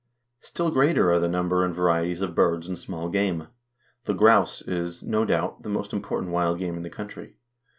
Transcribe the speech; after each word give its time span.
Still 0.39 0.71
greater 0.71 1.11
are 1.11 1.19
the 1.19 1.27
number 1.27 1.63
and 1.63 1.75
varieties 1.75 2.21
of 2.21 2.33
birds 2.33 2.67
and 2.67 2.75
small 2.75 3.07
game. 3.07 3.49
The 4.05 4.15
grouse 4.15 4.63
is, 4.63 5.03
no 5.03 5.25
doubt, 5.25 5.61
the 5.61 5.69
most 5.69 5.93
important 5.93 6.31
wild 6.31 6.57
game 6.57 6.75
in 6.75 6.81
the 6.81 6.89
country. 6.89 7.35